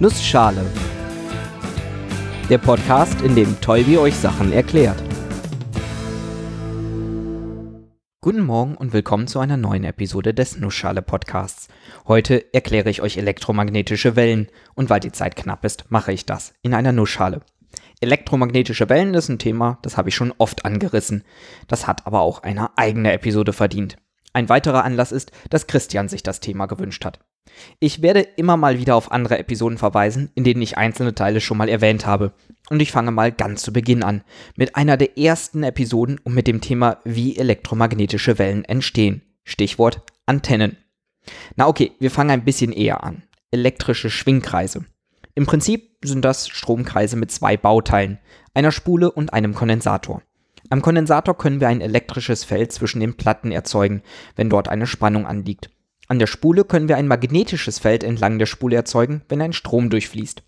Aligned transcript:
Nussschale. 0.00 0.64
Der 2.48 2.58
Podcast, 2.58 3.20
in 3.22 3.34
dem 3.34 3.60
Tolbi 3.60 3.98
euch 3.98 4.14
Sachen 4.14 4.52
erklärt. 4.52 5.02
Guten 8.20 8.42
Morgen 8.42 8.76
und 8.76 8.92
willkommen 8.92 9.26
zu 9.26 9.40
einer 9.40 9.56
neuen 9.56 9.82
Episode 9.82 10.34
des 10.34 10.56
Nussschale 10.56 11.02
Podcasts. 11.02 11.66
Heute 12.06 12.54
erkläre 12.54 12.90
ich 12.90 13.02
euch 13.02 13.16
elektromagnetische 13.16 14.14
Wellen 14.14 14.46
und 14.76 14.88
weil 14.88 15.00
die 15.00 15.10
Zeit 15.10 15.34
knapp 15.34 15.64
ist, 15.64 15.90
mache 15.90 16.12
ich 16.12 16.24
das 16.24 16.54
in 16.62 16.74
einer 16.74 16.92
Nussschale. 16.92 17.40
Elektromagnetische 18.00 18.88
Wellen 18.88 19.14
ist 19.14 19.28
ein 19.28 19.40
Thema, 19.40 19.80
das 19.82 19.96
habe 19.96 20.10
ich 20.10 20.14
schon 20.14 20.32
oft 20.38 20.64
angerissen. 20.64 21.24
Das 21.66 21.88
hat 21.88 22.06
aber 22.06 22.20
auch 22.20 22.44
eine 22.44 22.78
eigene 22.78 23.12
Episode 23.12 23.52
verdient. 23.52 23.96
Ein 24.32 24.48
weiterer 24.48 24.84
Anlass 24.84 25.10
ist, 25.10 25.32
dass 25.50 25.66
Christian 25.66 26.08
sich 26.08 26.22
das 26.22 26.38
Thema 26.38 26.66
gewünscht 26.66 27.04
hat. 27.04 27.18
Ich 27.80 28.02
werde 28.02 28.20
immer 28.20 28.56
mal 28.56 28.78
wieder 28.78 28.96
auf 28.96 29.12
andere 29.12 29.38
Episoden 29.38 29.78
verweisen, 29.78 30.30
in 30.34 30.44
denen 30.44 30.62
ich 30.62 30.76
einzelne 30.76 31.14
Teile 31.14 31.40
schon 31.40 31.58
mal 31.58 31.68
erwähnt 31.68 32.06
habe. 32.06 32.32
Und 32.70 32.80
ich 32.80 32.92
fange 32.92 33.10
mal 33.10 33.32
ganz 33.32 33.62
zu 33.62 33.72
Beginn 33.72 34.02
an, 34.02 34.22
mit 34.56 34.76
einer 34.76 34.96
der 34.96 35.18
ersten 35.18 35.62
Episoden 35.62 36.18
und 36.22 36.34
mit 36.34 36.46
dem 36.46 36.60
Thema, 36.60 36.98
wie 37.04 37.36
elektromagnetische 37.36 38.38
Wellen 38.38 38.64
entstehen. 38.64 39.22
Stichwort 39.44 40.02
Antennen. 40.26 40.76
Na 41.56 41.66
okay, 41.66 41.92
wir 41.98 42.10
fangen 42.10 42.30
ein 42.30 42.44
bisschen 42.44 42.72
eher 42.72 43.02
an. 43.04 43.22
Elektrische 43.50 44.10
Schwingkreise. 44.10 44.84
Im 45.34 45.46
Prinzip 45.46 45.96
sind 46.02 46.24
das 46.24 46.48
Stromkreise 46.48 47.16
mit 47.16 47.30
zwei 47.30 47.56
Bauteilen, 47.56 48.18
einer 48.54 48.72
Spule 48.72 49.10
und 49.10 49.32
einem 49.32 49.54
Kondensator. 49.54 50.22
Am 50.70 50.82
Kondensator 50.82 51.38
können 51.38 51.60
wir 51.60 51.68
ein 51.68 51.80
elektrisches 51.80 52.44
Feld 52.44 52.72
zwischen 52.72 53.00
den 53.00 53.16
Platten 53.16 53.52
erzeugen, 53.52 54.02
wenn 54.36 54.50
dort 54.50 54.68
eine 54.68 54.86
Spannung 54.86 55.26
anliegt. 55.26 55.70
An 56.10 56.18
der 56.18 56.26
Spule 56.26 56.64
können 56.64 56.88
wir 56.88 56.96
ein 56.96 57.06
magnetisches 57.06 57.78
Feld 57.78 58.02
entlang 58.02 58.38
der 58.38 58.46
Spule 58.46 58.76
erzeugen, 58.76 59.20
wenn 59.28 59.42
ein 59.42 59.52
Strom 59.52 59.90
durchfließt. 59.90 60.42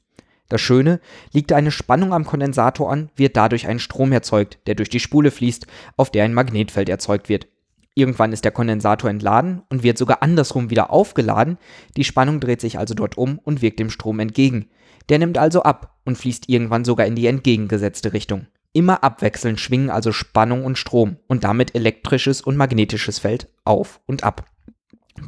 Das 0.49 0.61
Schöne, 0.61 1.01
liegt 1.33 1.53
eine 1.53 1.71
Spannung 1.71 2.15
am 2.15 2.25
Kondensator 2.25 2.91
an, 2.91 3.11
wird 3.15 3.37
dadurch 3.37 3.69
ein 3.69 3.79
Strom 3.79 4.11
erzeugt, 4.11 4.59
der 4.67 4.75
durch 4.75 4.89
die 4.89 5.01
Spule 5.01 5.31
fließt, 5.31 5.67
auf 5.99 6.11
der 6.11 6.25
ein 6.25 6.33
Magnetfeld 6.33 6.89
erzeugt 6.89 7.29
wird. 7.29 7.47
Irgendwann 7.95 8.33
ist 8.33 8.45
der 8.45 8.53
Kondensator 8.53 9.11
entladen 9.11 9.63
und 9.69 9.83
wird 9.83 9.99
sogar 9.99 10.23
andersrum 10.23 10.71
wieder 10.71 10.91
aufgeladen, 10.91 11.59
die 11.97 12.05
Spannung 12.05 12.41
dreht 12.41 12.63
sich 12.63 12.79
also 12.79 12.95
dort 12.95 13.19
um 13.19 13.39
und 13.39 13.61
wirkt 13.61 13.81
dem 13.81 13.91
Strom 13.91 14.19
entgegen. 14.19 14.71
Der 15.11 15.19
nimmt 15.19 15.37
also 15.37 15.63
ab 15.63 15.99
und 16.07 16.17
fließt 16.17 16.49
irgendwann 16.49 16.87
sogar 16.87 17.07
in 17.07 17.17
die 17.17 17.27
entgegengesetzte 17.27 18.15
Richtung. 18.15 18.47
Immer 18.73 19.05
abwechselnd 19.05 19.61
schwingen 19.61 19.91
also 19.91 20.11
Spannung 20.11 20.65
und 20.65 20.79
Strom 20.79 21.17
und 21.27 21.45
damit 21.45 21.75
elektrisches 21.75 22.41
und 22.41 22.57
magnetisches 22.57 23.19
Feld 23.19 23.49
auf 23.65 24.01
und 24.07 24.25
ab. 24.25 24.47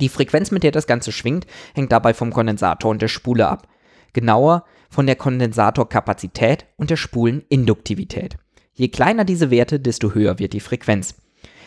Die 0.02 0.08
Frequenz, 0.08 0.50
mit 0.50 0.64
der 0.64 0.72
das 0.72 0.88
Ganze 0.88 1.12
schwingt, 1.12 1.46
hängt 1.74 1.92
dabei 1.92 2.12
vom 2.12 2.32
Kondensator 2.32 2.90
und 2.90 3.00
der 3.00 3.06
Spule 3.06 3.46
ab. 3.46 3.68
Genauer 4.12 4.64
von 4.90 5.06
der 5.06 5.14
Kondensatorkapazität 5.14 6.66
und 6.76 6.90
der 6.90 6.96
Spuleninduktivität. 6.96 8.36
Je 8.74 8.88
kleiner 8.88 9.24
diese 9.24 9.52
Werte, 9.52 9.78
desto 9.78 10.12
höher 10.12 10.40
wird 10.40 10.54
die 10.54 10.60
Frequenz. 10.60 11.14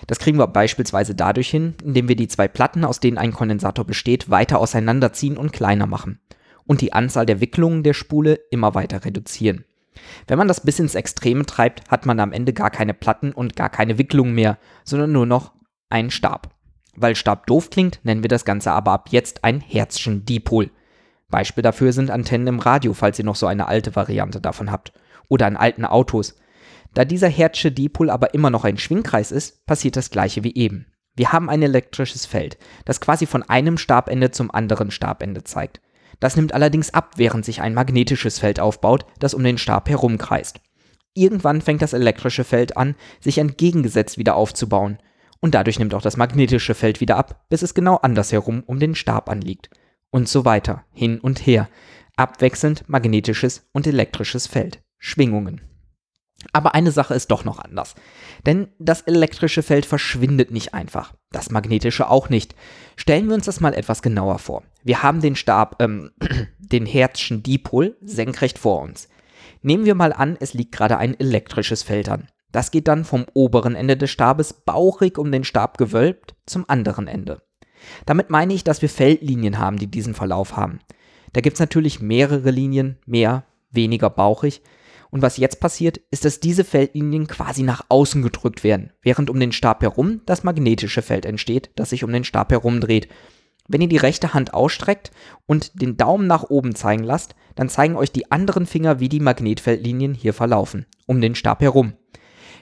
Das 0.08 0.20
kriegen 0.20 0.38
wir 0.38 0.48
beispielsweise 0.48 1.16
dadurch 1.16 1.50
hin, 1.50 1.76
indem 1.82 2.10
wir 2.10 2.18
die 2.18 2.28
zwei 2.28 2.50
Platten, 2.50 2.84
aus 2.84 3.00
denen 3.00 3.18
ein 3.18 3.32
Kondensator 3.32 3.86
besteht, 3.86 4.30
weiter 4.30 4.60
auseinanderziehen 4.60 5.38
und 5.38 5.54
kleiner 5.54 5.88
machen 5.88 6.20
und 6.66 6.82
die 6.82 6.92
Anzahl 6.92 7.26
der 7.26 7.40
Wicklungen 7.40 7.84
der 7.84 7.94
Spule 7.94 8.42
immer 8.52 8.76
weiter 8.76 9.06
reduzieren. 9.06 9.64
Wenn 10.28 10.38
man 10.38 10.50
das 10.50 10.60
bis 10.60 10.78
ins 10.80 10.96
Extreme 10.96 11.46
treibt, 11.46 11.90
hat 11.90 12.06
man 12.06 12.20
am 12.20 12.34
Ende 12.34 12.52
gar 12.52 12.70
keine 12.70 12.94
Platten 12.94 13.32
und 13.32 13.56
gar 13.56 13.70
keine 13.70 13.98
Wicklungen 13.98 14.36
mehr, 14.36 14.58
sondern 14.84 15.14
nur 15.14 15.26
noch 15.26 15.54
einen 15.90 16.12
Stab. 16.12 16.55
Weil 16.96 17.16
Stab 17.16 17.48
doof 17.48 17.70
klingt, 17.70 18.00
nennen 18.04 18.24
wir 18.24 18.30
das 18.30 18.46
Ganze 18.46 18.72
aber 18.72 18.92
ab 18.92 19.10
jetzt 19.12 19.44
ein 19.44 19.60
Herzchen 19.60 20.26
Dipol. 20.26 20.72
Beispiel 21.30 21.62
dafür 21.62 21.92
sind 21.92 22.12
Antennen 22.12 22.48
im 22.48 22.60
Radio, 22.60 22.94
falls 22.94 23.20
ihr 23.20 23.26
noch 23.26 23.36
so 23.36 23.48
eine 23.48 23.68
alte 23.68 23.96
Variante 23.96 24.40
davon 24.40 24.72
habt. 24.72 24.94
Oder 25.28 25.48
an 25.48 25.58
alten 25.58 25.86
Autos. 25.86 26.36
Da 26.94 27.04
dieser 27.04 27.28
Herzsche 27.28 27.72
Dipol 27.72 28.10
aber 28.10 28.34
immer 28.34 28.50
noch 28.50 28.64
ein 28.64 28.78
Schwingkreis 28.78 29.32
ist, 29.32 29.66
passiert 29.66 29.98
das 29.98 30.12
gleiche 30.12 30.44
wie 30.44 30.56
eben. 30.56 30.86
Wir 31.16 31.32
haben 31.32 31.50
ein 31.50 31.62
elektrisches 31.62 32.26
Feld, 32.26 32.58
das 32.86 33.02
quasi 33.02 33.26
von 33.26 33.44
einem 33.44 33.78
Stabende 33.78 34.32
zum 34.32 34.52
anderen 34.52 34.92
Stabende 34.92 35.44
zeigt. 35.44 35.82
Das 36.20 36.36
nimmt 36.36 36.54
allerdings 36.54 36.94
ab, 36.94 37.14
während 37.18 37.44
sich 37.44 37.62
ein 37.62 37.74
magnetisches 37.74 38.40
Feld 38.40 38.60
aufbaut, 38.60 39.06
das 39.20 39.34
um 39.34 39.44
den 39.44 39.58
Stab 39.58 39.90
herumkreist. 39.90 40.62
Irgendwann 41.14 41.62
fängt 41.62 41.82
das 41.82 41.94
elektrische 41.94 42.44
Feld 42.44 42.78
an, 42.78 42.96
sich 43.20 43.38
entgegengesetzt 43.38 44.18
wieder 44.18 44.36
aufzubauen 44.36 45.00
und 45.40 45.56
dadurch 45.56 45.80
nimmt 45.80 45.94
auch 45.94 46.02
das 46.02 46.18
magnetische 46.18 46.76
Feld 46.76 47.02
wieder 47.02 47.18
ab, 47.18 47.46
bis 47.50 47.62
es 47.62 47.74
genau 47.74 47.98
andersherum 47.98 48.64
um 48.66 48.80
den 48.80 48.96
Stab 48.96 49.30
anliegt. 49.30 49.70
Und 50.10 50.30
so 50.30 50.46
weiter, 50.46 50.86
hin 50.92 51.20
und 51.20 51.46
her. 51.46 51.70
Abwechselnd 52.16 52.88
magnetisches 52.88 53.68
und 53.74 53.86
elektrisches 53.88 54.48
Feld. 54.48 54.82
Schwingungen. 54.98 55.62
Aber 56.54 56.76
eine 56.76 56.92
Sache 56.92 57.14
ist 57.14 57.32
doch 57.32 57.44
noch 57.44 57.60
anders. 57.60 57.96
Denn 58.46 58.68
das 58.80 59.02
elektrische 59.02 59.64
Feld 59.64 59.86
verschwindet 59.86 60.52
nicht 60.52 60.74
einfach. 60.74 61.14
Das 61.32 61.50
magnetische 61.50 62.10
auch 62.10 62.30
nicht. 62.30 62.56
Stellen 62.96 63.28
wir 63.28 63.36
uns 63.36 63.46
das 63.46 63.60
mal 63.60 63.74
etwas 63.74 64.02
genauer 64.02 64.40
vor. 64.40 64.64
Wir 64.84 65.04
haben 65.04 65.22
den 65.22 65.36
Stab, 65.36 65.82
ähm, 65.82 66.12
den 66.60 66.86
Herzschen 66.86 67.44
Dipol 67.44 67.98
senkrecht 68.02 68.60
vor 68.60 68.82
uns. 68.82 69.10
Nehmen 69.62 69.86
wir 69.86 69.96
mal 69.96 70.14
an, 70.14 70.38
es 70.40 70.54
liegt 70.54 70.74
gerade 70.74 70.98
ein 70.98 71.20
elektrisches 71.20 71.84
Feld 71.84 72.10
an. 72.10 72.28
Das 72.56 72.72
geht 72.72 72.88
dann 72.88 73.04
vom 73.04 73.26
oberen 73.34 73.76
Ende 73.76 73.98
des 73.98 74.12
Stabes 74.12 74.54
bauchig 74.54 75.18
um 75.18 75.30
den 75.30 75.44
Stab 75.44 75.78
gewölbt 75.78 76.36
zum 76.46 76.64
anderen 76.70 77.06
Ende. 77.06 77.42
Damit 78.06 78.30
meine 78.30 78.54
ich, 78.54 78.64
dass 78.64 78.82
wir 78.82 78.88
Feldlinien 78.88 79.60
haben, 79.60 79.76
die 79.76 79.92
diesen 79.92 80.14
Verlauf 80.14 80.56
haben. 80.56 80.80
Da 81.34 81.42
gibt 81.42 81.56
es 81.56 81.60
natürlich 81.60 82.00
mehrere 82.00 82.52
Linien, 82.52 82.98
mehr, 83.06 83.44
weniger 83.72 84.10
bauchig. 84.10 84.62
Und 85.12 85.22
was 85.22 85.36
jetzt 85.36 85.60
passiert, 85.60 85.98
ist, 86.12 86.24
dass 86.24 86.40
diese 86.40 86.64
Feldlinien 86.64 87.28
quasi 87.28 87.62
nach 87.62 87.88
außen 87.90 88.22
gedrückt 88.22 88.64
werden, 88.64 88.94
während 89.02 89.30
um 89.30 89.38
den 89.38 89.52
Stab 89.52 89.82
herum 89.82 90.22
das 90.26 90.46
magnetische 90.46 91.02
Feld 91.02 91.26
entsteht, 91.26 91.72
das 91.76 91.90
sich 91.90 92.06
um 92.06 92.14
den 92.14 92.24
Stab 92.24 92.54
herum 92.54 92.80
dreht. 92.80 93.10
Wenn 93.68 93.82
ihr 93.82 93.90
die 93.90 93.98
rechte 93.98 94.34
Hand 94.34 94.54
ausstreckt 94.54 95.12
und 95.46 95.82
den 95.82 95.98
Daumen 95.98 96.28
nach 96.28 96.44
oben 96.44 96.74
zeigen 96.74 97.04
lasst, 97.04 97.36
dann 97.56 97.68
zeigen 97.68 97.98
euch 97.98 98.14
die 98.14 98.32
anderen 98.32 98.66
Finger, 98.66 99.02
wie 99.02 99.10
die 99.10 99.20
Magnetfeldlinien 99.20 100.14
hier 100.14 100.34
verlaufen, 100.34 100.86
um 101.06 101.20
den 101.20 101.36
Stab 101.36 101.62
herum. 101.62 101.96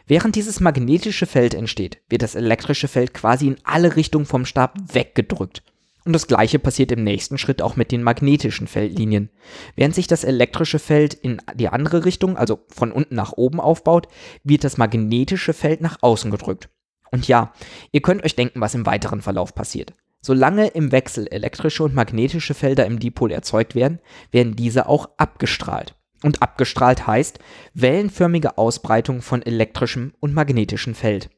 Während 0.05 0.35
dieses 0.35 0.59
magnetische 0.59 1.25
Feld 1.25 1.53
entsteht, 1.53 1.99
wird 2.09 2.23
das 2.23 2.35
elektrische 2.35 2.87
Feld 2.87 3.13
quasi 3.13 3.47
in 3.47 3.57
alle 3.63 3.95
Richtungen 3.95 4.25
vom 4.25 4.45
Stab 4.45 4.77
weggedrückt. 4.93 5.63
Und 6.05 6.11
das 6.11 6.27
gleiche 6.27 6.59
passiert 6.59 6.91
im 6.91 7.03
nächsten 7.03 7.37
Schritt 7.37 7.61
auch 7.61 7.77
mit 7.77 7.91
den 7.93 8.03
magnetischen 8.03 8.67
Feldlinien. 8.67 9.29
Während 9.77 9.95
sich 9.95 10.07
das 10.07 10.25
elektrische 10.25 10.79
Feld 10.79 11.13
in 11.13 11.41
die 11.55 11.69
andere 11.69 12.03
Richtung, 12.03 12.35
also 12.35 12.59
von 12.67 12.91
unten 12.91 13.15
nach 13.15 13.31
oben 13.33 13.61
aufbaut, 13.61 14.07
wird 14.43 14.65
das 14.65 14.77
magnetische 14.77 15.53
Feld 15.53 15.79
nach 15.79 15.99
außen 16.01 16.29
gedrückt. 16.29 16.69
Und 17.11 17.27
ja, 17.29 17.53
ihr 17.91 18.01
könnt 18.01 18.25
euch 18.25 18.35
denken, 18.35 18.59
was 18.59 18.75
im 18.75 18.85
weiteren 18.85 19.21
Verlauf 19.21 19.55
passiert. 19.55 19.93
Solange 20.19 20.67
im 20.67 20.91
Wechsel 20.91 21.27
elektrische 21.27 21.83
und 21.83 21.93
magnetische 21.93 22.53
Felder 22.53 22.85
im 22.85 22.99
Dipol 22.99 23.31
erzeugt 23.31 23.75
werden, 23.75 23.99
werden 24.31 24.55
diese 24.55 24.87
auch 24.87 25.09
abgestrahlt. 25.17 25.95
Und 26.23 26.41
abgestrahlt 26.41 27.05
heißt 27.05 27.39
wellenförmige 27.73 28.57
Ausbreitung 28.57 29.21
von 29.21 29.41
elektrischem 29.41 30.13
und 30.19 30.33
magnetischem 30.33 30.95
Feld. 30.95 31.29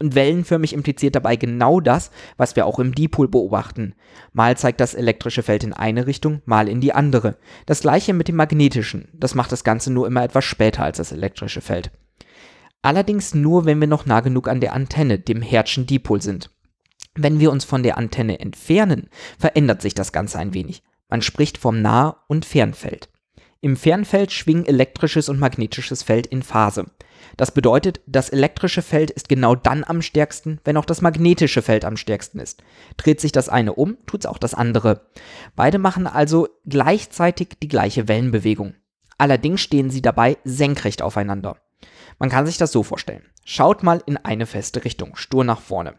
Und 0.00 0.14
wellenförmig 0.14 0.74
impliziert 0.74 1.14
dabei 1.14 1.36
genau 1.36 1.80
das, 1.80 2.10
was 2.36 2.56
wir 2.56 2.66
auch 2.66 2.78
im 2.78 2.94
Dipol 2.94 3.28
beobachten. 3.28 3.94
Mal 4.32 4.56
zeigt 4.56 4.80
das 4.80 4.94
elektrische 4.94 5.42
Feld 5.42 5.64
in 5.64 5.72
eine 5.72 6.06
Richtung, 6.06 6.42
mal 6.44 6.68
in 6.68 6.80
die 6.80 6.92
andere. 6.92 7.38
Das 7.64 7.80
gleiche 7.80 8.12
mit 8.12 8.28
dem 8.28 8.36
magnetischen. 8.36 9.08
Das 9.14 9.34
macht 9.34 9.50
das 9.50 9.64
Ganze 9.64 9.92
nur 9.92 10.06
immer 10.06 10.22
etwas 10.22 10.44
später 10.44 10.82
als 10.82 10.98
das 10.98 11.12
elektrische 11.12 11.60
Feld. 11.60 11.90
Allerdings 12.82 13.34
nur, 13.34 13.64
wenn 13.64 13.80
wir 13.80 13.88
noch 13.88 14.04
nah 14.04 14.20
genug 14.20 14.46
an 14.46 14.60
der 14.60 14.74
Antenne, 14.74 15.18
dem 15.18 15.40
Hertzschen 15.40 15.86
Dipol 15.86 16.20
sind. 16.20 16.50
Wenn 17.14 17.38
wir 17.40 17.50
uns 17.50 17.64
von 17.64 17.82
der 17.82 17.96
Antenne 17.96 18.40
entfernen, 18.40 19.08
verändert 19.38 19.80
sich 19.80 19.94
das 19.94 20.12
Ganze 20.12 20.38
ein 20.38 20.52
wenig. 20.52 20.82
Man 21.08 21.22
spricht 21.22 21.56
vom 21.56 21.80
Nah- 21.80 22.24
und 22.26 22.44
Fernfeld. 22.44 23.08
Im 23.64 23.78
Fernfeld 23.78 24.30
schwingen 24.30 24.66
elektrisches 24.66 25.30
und 25.30 25.38
magnetisches 25.38 26.02
Feld 26.02 26.26
in 26.26 26.42
Phase. 26.42 26.84
Das 27.38 27.50
bedeutet, 27.50 28.02
das 28.06 28.28
elektrische 28.28 28.82
Feld 28.82 29.10
ist 29.10 29.30
genau 29.30 29.54
dann 29.54 29.84
am 29.84 30.02
stärksten, 30.02 30.60
wenn 30.64 30.76
auch 30.76 30.84
das 30.84 31.00
magnetische 31.00 31.62
Feld 31.62 31.86
am 31.86 31.96
stärksten 31.96 32.40
ist. 32.40 32.62
Dreht 32.98 33.22
sich 33.22 33.32
das 33.32 33.48
eine 33.48 33.72
um, 33.72 33.96
tut's 34.04 34.26
auch 34.26 34.36
das 34.36 34.52
andere. 34.52 35.06
Beide 35.56 35.78
machen 35.78 36.06
also 36.06 36.46
gleichzeitig 36.66 37.56
die 37.62 37.68
gleiche 37.68 38.06
Wellenbewegung. 38.06 38.74
Allerdings 39.16 39.62
stehen 39.62 39.88
sie 39.88 40.02
dabei 40.02 40.36
senkrecht 40.44 41.00
aufeinander. 41.00 41.56
Man 42.18 42.28
kann 42.28 42.44
sich 42.44 42.58
das 42.58 42.70
so 42.70 42.82
vorstellen. 42.82 43.24
Schaut 43.46 43.82
mal 43.82 44.02
in 44.04 44.18
eine 44.18 44.44
feste 44.44 44.84
Richtung, 44.84 45.16
stur 45.16 45.42
nach 45.42 45.62
vorne. 45.62 45.94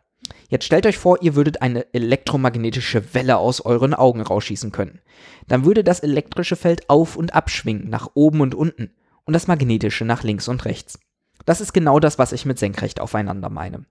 Jetzt 0.49 0.65
stellt 0.65 0.85
euch 0.85 0.97
vor, 0.97 1.21
ihr 1.21 1.35
würdet 1.35 1.61
eine 1.61 1.93
elektromagnetische 1.93 3.13
Welle 3.13 3.37
aus 3.37 3.61
euren 3.61 3.93
Augen 3.93 4.21
rausschießen 4.21 4.71
können. 4.71 5.01
Dann 5.47 5.65
würde 5.65 5.83
das 5.83 6.01
elektrische 6.01 6.55
Feld 6.55 6.89
auf 6.89 7.15
und 7.15 7.33
abschwingen, 7.33 7.89
nach 7.89 8.09
oben 8.13 8.41
und 8.41 8.55
unten, 8.55 8.91
und 9.25 9.33
das 9.33 9.47
magnetische 9.47 10.05
nach 10.05 10.23
links 10.23 10.47
und 10.47 10.65
rechts. 10.65 10.99
Das 11.45 11.61
ist 11.61 11.73
genau 11.73 11.99
das, 11.99 12.17
was 12.17 12.31
ich 12.31 12.45
mit 12.45 12.59
senkrecht 12.59 12.99
aufeinander 12.99 13.49
meine. 13.49 13.85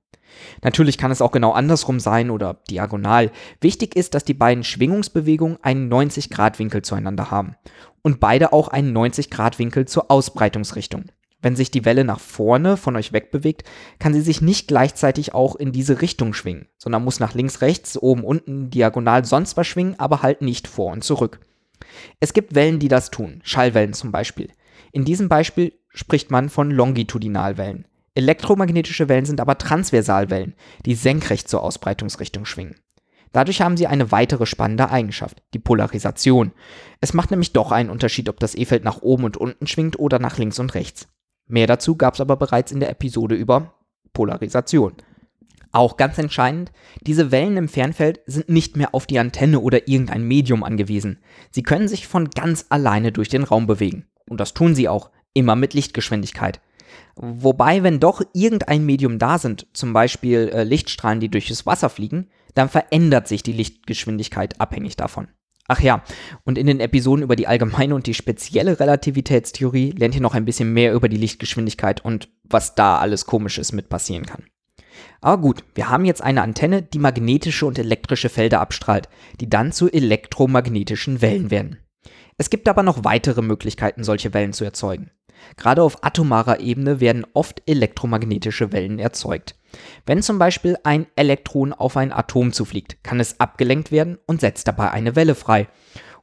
Natürlich 0.63 0.99
kann 0.99 1.11
es 1.11 1.23
auch 1.23 1.33
genau 1.33 1.53
andersrum 1.53 2.01
sein 2.01 2.31
oder 2.31 2.63
diagonal. 2.69 3.31
Wichtig 3.61 3.95
ist, 3.95 4.15
dass 4.15 4.25
die 4.25 4.35
beiden 4.35 4.65
Schwingungsbewegungen 4.65 5.59
einen 5.63 5.93
90-Grad-Winkel 5.93 6.83
zueinander 6.83 7.31
haben 7.31 7.57
und 8.03 8.21
beide 8.21 8.53
auch 8.53 8.69
einen 8.69 8.97
90-Grad-Winkel 8.97 9.87
zur 9.87 10.11
Ausbreitungsrichtung. 10.11 11.05
Wenn 11.45 11.57
sich 11.57 11.71
die 11.71 11.85
Welle 11.85 12.05
nach 12.05 12.21
vorne 12.21 12.79
von 12.79 12.97
euch 12.97 13.13
wegbewegt, 13.13 13.65
kann 13.99 14.15
sie 14.15 14.23
sich 14.23 14.41
nicht 14.41 14.67
gleichzeitig 14.67 15.35
auch 15.35 15.57
in 15.57 15.73
diese 15.73 16.01
Richtung 16.01 16.33
schwingen, 16.33 16.69
sondern 16.79 17.05
muss 17.05 17.21
nach 17.21 17.35
links, 17.35 17.61
rechts, 17.61 17.99
oben, 17.99 18.25
unten, 18.25 18.71
diagonal, 18.71 19.27
sonst 19.27 19.55
was 19.59 19.67
schwingen, 19.67 19.95
aber 19.99 20.23
halt 20.23 20.41
nicht 20.41 20.67
vor 20.67 20.91
und 20.91 21.05
zurück. 21.05 21.41
Es 22.19 22.33
gibt 22.33 22.55
Wellen, 22.55 22.79
die 22.79 22.89
das 22.89 23.11
tun, 23.11 23.43
Schallwellen 23.45 23.93
zum 23.93 24.11
Beispiel. 24.11 24.49
In 24.91 25.05
diesem 25.05 25.29
Beispiel 25.29 25.75
spricht 25.91 26.31
man 26.31 26.49
von 26.49 26.71
Longitudinalwellen. 26.71 27.87
Elektromagnetische 28.15 29.11
Wellen 29.11 29.27
sind 29.27 29.43
aber 29.43 29.59
Transversalwellen, 29.59 30.55
die 30.87 30.95
senkrecht 30.95 31.51
zur 31.51 31.63
Ausbreitungsrichtung 31.63 32.47
schwingen. 32.47 32.77
Dadurch 33.33 33.61
haben 33.61 33.77
sie 33.77 33.87
eine 33.87 34.11
weitere 34.11 34.47
spannende 34.47 34.91
Eigenschaft, 34.91 35.43
die 35.53 35.59
Polarisation. 35.59 36.53
Es 37.03 37.13
macht 37.13 37.31
nämlich 37.31 37.53
doch 37.53 37.71
einen 37.71 37.91
Unterschied, 37.91 38.31
ob 38.31 38.41
das 38.41 38.55
E-Feld 38.55 38.83
nach 38.83 39.03
oben 39.03 39.25
und 39.25 39.37
unten 39.37 39.67
schwingt 39.67 39.99
oder 39.99 40.19
nach 40.19 40.39
links 40.39 40.59
und 40.59 40.73
rechts. 40.73 41.09
Mehr 41.47 41.67
dazu 41.67 41.97
gab 41.97 42.15
es 42.15 42.21
aber 42.21 42.37
bereits 42.37 42.73
in 42.73 42.81
der 42.81 42.91
Episode 42.91 43.35
über 43.35 43.75
Polarisation. 44.13 44.95
Auch 45.73 45.97
ganz 45.97 46.19
entscheidend, 46.19 46.71
diese 47.01 47.33
Wellen 47.33 47.57
im 47.57 47.69
Fernfeld 47.69 48.21
sind 48.27 48.49
nicht 48.49 48.77
mehr 48.77 48.95
auf 48.95 49.07
die 49.07 49.19
Antenne 49.19 49.59
oder 49.59 49.89
irgendein 49.89 50.23
Medium 50.23 50.63
angewiesen. 50.63 51.19
Sie 51.51 51.65
können 51.65 51.89
sich 51.89 52.07
von 52.07 52.31
ganz 52.31 52.67
alleine 52.69 53.11
durch 53.11 53.29
den 53.29 53.43
Raum 53.43 53.67
bewegen. 53.67 54.07
Und 54.29 54.39
das 54.39 54.55
tun 54.55 54.77
sie 54.77 54.89
auch, 54.89 55.11
immer 55.33 55.57
mit 55.57 55.75
Lichtgeschwindigkeit. 55.75 56.61
Wobei, 57.17 57.83
wenn 57.83 57.99
doch 57.99 58.23
irgendein 58.33 58.87
Medium 58.87 59.19
da 59.19 59.39
sind, 59.39 59.67
zum 59.73 59.93
Beispiel 59.93 60.49
äh, 60.55 60.63
Lichtstrahlen, 60.63 61.19
die 61.19 61.29
durchs 61.29 61.67
Wasser 61.67 61.89
fliegen, 61.89 62.29
dann 62.55 62.69
verändert 62.69 63.27
sich 63.27 63.43
die 63.43 63.53
Lichtgeschwindigkeit 63.53 64.61
abhängig 64.61 64.97
davon. 64.97 65.27
Ach 65.67 65.81
ja, 65.81 66.03
und 66.45 66.59
in 66.59 66.67
den 66.67 66.81
Episoden 66.81 67.23
über 67.23 67.37
die 67.37 67.47
allgemeine 67.47 67.95
und 67.95 68.07
die 68.07 68.15
spezielle 68.15 68.79
Relativitätstheorie 68.81 69.93
lernt 69.93 70.15
ihr 70.15 70.21
noch 70.21 70.35
ein 70.35 70.45
bisschen 70.45 70.73
mehr 70.73 70.93
über 70.93 71.09
die 71.09 71.17
Lichtgeschwindigkeit 71.17 72.05
und 72.05 72.29
was 72.45 72.75
da 72.75 72.99
alles 72.99 73.25
komisches 73.25 73.73
mit 73.73 73.89
passieren 73.89 74.27
kann. 74.27 74.45
Aber 75.23 75.41
gut, 75.41 75.65
wir 75.75 75.89
haben 75.89 76.05
jetzt 76.05 76.23
eine 76.23 76.43
Antenne, 76.43 76.83
die 76.83 76.99
magnetische 76.99 77.65
und 77.65 77.79
elektrische 77.79 78.29
Felder 78.29 78.61
abstrahlt, 78.61 79.09
die 79.41 79.49
dann 79.49 79.73
zu 79.73 79.91
elektromagnetischen 79.91 81.23
Wellen 81.23 81.51
werden. 81.51 81.79
Es 82.37 82.51
gibt 82.51 82.69
aber 82.69 82.83
noch 82.83 83.05
weitere 83.05 83.41
Möglichkeiten, 83.41 84.05
solche 84.05 84.35
Wellen 84.35 84.53
zu 84.53 84.65
erzeugen. 84.65 85.11
Gerade 85.57 85.83
auf 85.83 86.05
atomarer 86.05 86.61
Ebene 86.61 87.01
werden 87.01 87.27
oft 87.35 87.63
elektromagnetische 87.67 88.73
Wellen 88.73 88.99
erzeugt. 88.99 89.57
Wenn 90.07 90.23
zum 90.23 90.39
Beispiel 90.39 90.77
ein 90.85 91.07
Elektron 91.17 91.73
auf 91.73 91.97
ein 91.97 92.13
Atom 92.13 92.53
zufliegt, 92.53 93.03
kann 93.03 93.21
es 93.21 93.41
abgelenkt 93.41 93.91
werden 93.91 94.19
und 94.27 94.41
setzt 94.41 94.69
dabei 94.69 94.91
eine 94.91 95.17
Welle 95.17 95.35
frei. 95.35 95.69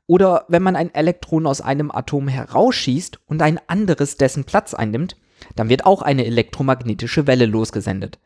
Oder 0.07 0.45
wenn 0.47 0.63
man 0.63 0.75
ein 0.75 0.93
Elektron 0.93 1.45
aus 1.47 1.61
einem 1.61 1.91
Atom 1.91 2.27
herausschießt 2.27 3.19
und 3.27 3.41
ein 3.41 3.59
anderes 3.67 4.17
dessen 4.17 4.43
Platz 4.43 4.73
einnimmt, 4.73 5.15
dann 5.55 5.69
wird 5.69 5.85
auch 5.85 6.01
eine 6.01 6.25
elektromagnetische 6.25 7.27
Welle 7.27 7.45
losgesendet. 7.45 8.19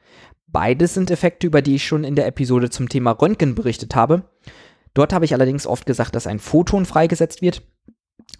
Beides 0.48 0.94
sind 0.94 1.12
Effekte, 1.12 1.48
über 1.48 1.62
die 1.62 1.76
ich 1.76 1.86
schon 1.86 2.04
in 2.04 2.16
der 2.16 2.28
Episode 2.28 2.70
zum 2.70 2.90
Thema 2.90 3.12
Röntgen 3.12 3.56
berichtet 3.56 3.96
habe. 3.96 4.24
Dort 4.94 5.12
habe 5.12 5.26
ich 5.26 5.34
allerdings 5.34 5.68
oft 5.68 5.86
gesagt, 5.86 6.16
dass 6.16 6.28
ein 6.28 6.40
Photon 6.40 6.86
freigesetzt 6.86 7.42
wird. 7.42 7.62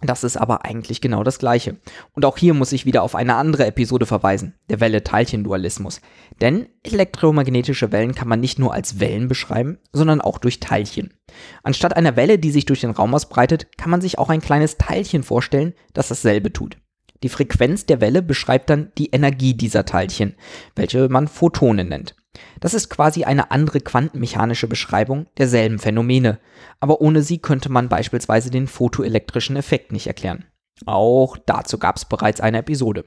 Das 0.02 0.24
ist 0.24 0.36
aber 0.36 0.64
eigentlich 0.64 1.00
genau 1.00 1.24
das 1.24 1.38
gleiche. 1.38 1.76
Und 2.12 2.24
auch 2.24 2.36
hier 2.36 2.54
muss 2.54 2.72
ich 2.72 2.84
wieder 2.84 3.02
auf 3.02 3.14
eine 3.14 3.36
andere 3.36 3.66
Episode 3.66 4.06
verweisen, 4.06 4.54
der 4.68 4.80
Welle-Teilchen-Dualismus. 4.80 6.00
Denn 6.40 6.66
elektromagnetische 6.82 7.92
Wellen 7.92 8.14
kann 8.14 8.28
man 8.28 8.40
nicht 8.40 8.58
nur 8.58 8.74
als 8.74 9.00
Wellen 9.00 9.28
beschreiben, 9.28 9.78
sondern 9.92 10.20
auch 10.20 10.38
durch 10.38 10.60
Teilchen. 10.60 11.14
Anstatt 11.62 11.96
einer 11.96 12.16
Welle, 12.16 12.38
die 12.38 12.50
sich 12.50 12.66
durch 12.66 12.82
den 12.82 12.90
Raum 12.90 13.14
ausbreitet, 13.14 13.68
kann 13.78 13.90
man 13.90 14.00
sich 14.00 14.18
auch 14.18 14.28
ein 14.28 14.42
kleines 14.42 14.76
Teilchen 14.76 15.22
vorstellen, 15.22 15.72
das 15.94 16.08
dasselbe 16.08 16.52
tut. 16.52 16.76
Die 17.22 17.30
Frequenz 17.30 17.86
der 17.86 18.00
Welle 18.00 18.22
beschreibt 18.22 18.68
dann 18.68 18.92
die 18.98 19.10
Energie 19.10 19.54
dieser 19.54 19.86
Teilchen, 19.86 20.34
welche 20.74 21.08
man 21.08 21.28
Photone 21.28 21.88
nennt. 21.88 22.14
Das 22.60 22.74
ist 22.74 22.88
quasi 22.88 23.24
eine 23.24 23.50
andere 23.50 23.80
quantenmechanische 23.80 24.68
Beschreibung 24.68 25.26
derselben 25.38 25.78
Phänomene, 25.78 26.38
aber 26.80 27.00
ohne 27.00 27.22
sie 27.22 27.38
könnte 27.38 27.70
man 27.70 27.88
beispielsweise 27.88 28.50
den 28.50 28.66
photoelektrischen 28.66 29.56
Effekt 29.56 29.92
nicht 29.92 30.06
erklären. 30.06 30.44
Auch 30.84 31.36
dazu 31.36 31.78
gab 31.78 31.96
es 31.96 32.04
bereits 32.04 32.40
eine 32.40 32.58
Episode. 32.58 33.04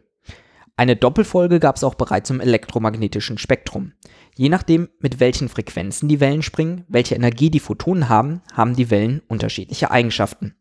Eine 0.80 0.96
Doppelfolge 0.96 1.60
gab 1.60 1.76
es 1.76 1.84
auch 1.84 1.96
bereits 1.96 2.30
im 2.30 2.40
elektromagnetischen 2.40 3.38
Spektrum. 3.38 3.92
Je 4.38 4.48
nachdem, 4.48 4.88
mit 5.02 5.20
welchen 5.20 5.50
Frequenzen 5.50 6.08
die 6.08 6.22
Wellen 6.22 6.42
springen, 6.42 6.86
welche 6.88 7.16
Energie 7.16 7.50
die 7.50 7.60
Photonen 7.60 8.08
haben, 8.08 8.42
haben 8.54 8.78
die 8.78 8.90
Wellen 8.90 9.22
unterschiedliche 9.28 9.92
Eigenschaften. 9.92 10.56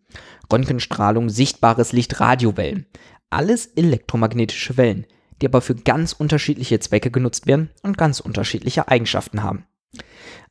Röntgenstrahlung, 0.52 1.28
sichtbares 1.28 1.92
Licht, 1.92 2.18
Radiowellen. 2.18 2.86
Alles 3.30 3.66
elektromagnetische 3.66 4.76
Wellen, 4.76 5.06
die 5.40 5.46
aber 5.46 5.60
für 5.60 5.74
ganz 5.74 6.12
unterschiedliche 6.12 6.80
Zwecke 6.80 7.10
genutzt 7.10 7.46
werden 7.46 7.70
und 7.82 7.98
ganz 7.98 8.20
unterschiedliche 8.20 8.88
Eigenschaften 8.88 9.42
haben. 9.42 9.64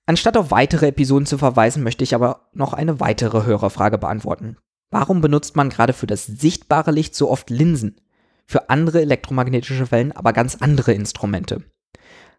Anstatt 0.06 0.38
auf 0.38 0.52
weitere 0.52 0.88
Episoden 0.88 1.26
zu 1.26 1.38
verweisen, 1.38 1.84
möchte 1.84 2.04
ich 2.04 2.16
aber 2.16 2.50
noch 2.54 2.74
eine 2.74 3.00
weitere 3.00 3.44
Hörerfrage 3.46 3.98
beantworten. 3.98 4.58
Warum 4.90 5.20
benutzt 5.20 5.56
man 5.56 5.70
gerade 5.70 5.94
für 5.94 6.08
das 6.08 6.26
sichtbare 6.26 6.92
Licht 6.92 7.14
so 7.14 7.30
oft 7.30 7.50
Linsen? 7.50 8.00
Für 8.46 8.70
andere 8.70 9.02
elektromagnetische 9.02 9.92
Wellen 9.92 10.14
aber 10.14 10.32
ganz 10.32 10.56
andere 10.56 10.94
Instrumente. 10.94 11.64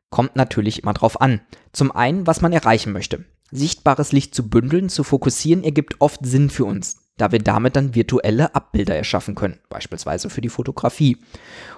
Kommt 0.08 0.36
natürlich 0.36 0.82
immer 0.82 0.94
drauf 0.94 1.20
an. 1.20 1.42
Zum 1.72 1.92
einen, 1.92 2.26
was 2.26 2.40
man 2.40 2.54
erreichen 2.54 2.92
möchte. 2.92 3.26
Sichtbares 3.50 4.12
Licht 4.12 4.34
zu 4.34 4.48
bündeln, 4.48 4.88
zu 4.88 5.04
fokussieren, 5.04 5.62
ergibt 5.62 6.00
oft 6.00 6.24
Sinn 6.24 6.48
für 6.48 6.64
uns 6.64 7.07
da 7.18 7.32
wir 7.32 7.40
damit 7.40 7.76
dann 7.76 7.94
virtuelle 7.94 8.54
Abbilder 8.54 8.96
erschaffen 8.96 9.34
können, 9.34 9.58
beispielsweise 9.68 10.30
für 10.30 10.40
die 10.40 10.48
Fotografie. 10.48 11.18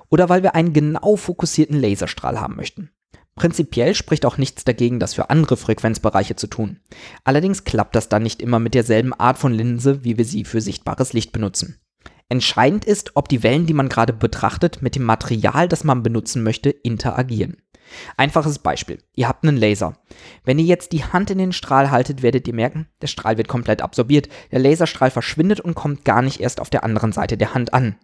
Oder 0.09 0.29
weil 0.29 0.43
wir 0.43 0.55
einen 0.55 0.73
genau 0.73 1.17
fokussierten 1.17 1.81
Laserstrahl 1.81 2.41
haben 2.41 2.57
möchten. 2.57 2.91
Prinzipiell 3.35 3.95
spricht 3.95 4.27
auch 4.27 4.39
nichts 4.39 4.65
dagegen, 4.65 5.01
das 5.01 5.15
für 5.15 5.31
andere 5.31 5.57
Frequenzbereiche 5.57 6.37
zu 6.37 6.47
tun. 6.47 6.81
Allerdings 7.25 7.65
klappt 7.65 7.97
das 7.97 8.09
dann 8.09 8.23
nicht 8.23 8.43
immer 8.43 8.59
mit 8.59 8.75
derselben 8.75 9.15
Art 9.15 9.39
von 9.39 9.53
Linse, 9.53 10.05
wie 10.05 10.19
wir 10.19 10.25
sie 10.25 10.45
für 10.45 10.61
sichtbares 10.61 11.13
Licht 11.13 11.33
benutzen. 11.33 11.81
Entscheidend 12.29 12.85
ist, 12.85 13.13
ob 13.17 13.29
die 13.29 13.43
Wellen, 13.43 13.67
die 13.67 13.75
man 13.75 13.89
gerade 13.89 14.13
betrachtet, 14.13 14.83
mit 14.83 14.95
dem 14.95 15.05
Material, 15.05 15.69
das 15.69 15.85
man 15.85 16.03
benutzen 16.03 16.43
möchte, 16.43 16.71
interagieren. 16.71 17.57
Einfaches 18.17 18.59
Beispiel. 18.59 18.99
Ihr 19.15 19.29
habt 19.29 19.45
einen 19.45 19.57
Laser. 19.57 19.95
Wenn 20.45 20.59
ihr 20.59 20.65
jetzt 20.65 20.93
die 20.93 21.05
Hand 21.05 21.31
in 21.31 21.39
den 21.39 21.53
Strahl 21.53 21.91
haltet, 21.91 22.23
werdet 22.23 22.47
ihr 22.49 22.55
merken, 22.55 22.87
der 23.03 23.07
Strahl 23.07 23.39
wird 23.39 23.49
komplett 23.49 23.83
absorbiert. 23.83 24.29
Der 24.53 24.59
Laserstrahl 24.61 25.11
verschwindet 25.11 25.61
und 25.61 25.75
kommt 25.75 26.05
gar 26.05 26.23
nicht 26.23 26.41
erst 26.41 26.61
auf 26.61 26.71
der 26.71 26.85
anderen 26.85 27.13
Seite 27.13 27.37
der 27.37 27.55
Hand 27.55 27.75
an. 27.75 27.97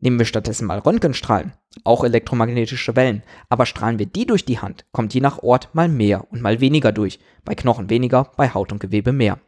Nehmen 0.00 0.18
wir 0.18 0.26
stattdessen 0.26 0.66
mal 0.66 0.80
Röntgenstrahlen, 0.80 1.54
auch 1.84 2.04
elektromagnetische 2.04 2.94
Wellen, 2.94 3.22
aber 3.48 3.64
strahlen 3.64 3.98
wir 3.98 4.06
die 4.06 4.26
durch 4.26 4.44
die 4.44 4.58
Hand, 4.58 4.84
kommt 4.92 5.14
je 5.14 5.20
nach 5.20 5.38
Ort 5.42 5.74
mal 5.74 5.88
mehr 5.88 6.30
und 6.30 6.42
mal 6.42 6.60
weniger 6.60 6.92
durch, 6.92 7.20
bei 7.44 7.54
Knochen 7.54 7.88
weniger, 7.88 8.30
bei 8.36 8.52
Haut 8.52 8.72
und 8.72 8.80
Gewebe 8.80 9.12
mehr. 9.12 9.38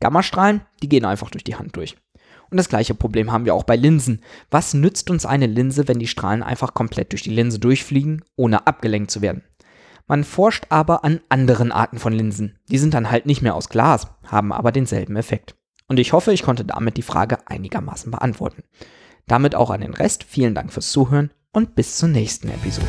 Gammastrahlen, 0.00 0.62
die 0.82 0.88
gehen 0.88 1.04
einfach 1.04 1.30
durch 1.30 1.44
die 1.44 1.56
Hand 1.56 1.76
durch. 1.76 1.96
Und 2.50 2.56
das 2.56 2.68
gleiche 2.68 2.94
Problem 2.94 3.30
haben 3.30 3.44
wir 3.44 3.54
auch 3.54 3.64
bei 3.64 3.76
Linsen. 3.76 4.22
Was 4.50 4.74
nützt 4.74 5.10
uns 5.10 5.24
eine 5.26 5.46
Linse, 5.46 5.86
wenn 5.88 5.98
die 5.98 6.08
Strahlen 6.08 6.42
einfach 6.42 6.74
komplett 6.74 7.12
durch 7.12 7.22
die 7.22 7.30
Linse 7.30 7.58
durchfliegen, 7.58 8.24
ohne 8.36 8.66
abgelenkt 8.66 9.10
zu 9.10 9.22
werden? 9.22 9.42
Man 10.08 10.24
forscht 10.24 10.66
aber 10.70 11.04
an 11.04 11.20
anderen 11.28 11.70
Arten 11.70 12.00
von 12.00 12.12
Linsen. 12.12 12.58
Die 12.68 12.78
sind 12.78 12.94
dann 12.94 13.10
halt 13.12 13.26
nicht 13.26 13.42
mehr 13.42 13.54
aus 13.54 13.68
Glas, 13.68 14.08
haben 14.26 14.52
aber 14.52 14.72
denselben 14.72 15.14
Effekt. 15.14 15.54
Und 15.86 16.00
ich 16.00 16.12
hoffe, 16.12 16.32
ich 16.32 16.42
konnte 16.42 16.64
damit 16.64 16.96
die 16.96 17.02
Frage 17.02 17.38
einigermaßen 17.46 18.10
beantworten. 18.10 18.64
Damit 19.28 19.54
auch 19.54 19.70
an 19.70 19.82
den 19.82 19.94
Rest. 19.94 20.24
Vielen 20.24 20.54
Dank 20.54 20.72
fürs 20.72 20.90
Zuhören 20.90 21.30
und 21.52 21.76
bis 21.76 21.96
zur 21.96 22.08
nächsten 22.08 22.48
Episode. 22.48 22.88